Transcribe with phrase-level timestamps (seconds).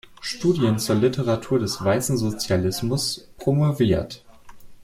[0.23, 4.25] Studien zur Literatur des Weißen Sozialismus“ promoviert.